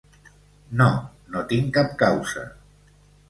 No, 0.79 0.87
no 1.35 1.45
tinc 1.53 1.69
cap 1.77 1.93
causa. 2.01 2.47